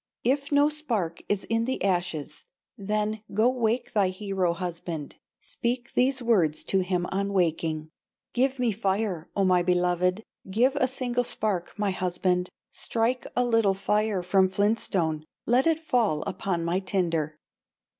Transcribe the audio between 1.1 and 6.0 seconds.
is in the ashes, Then go wake thy hero husband, Speak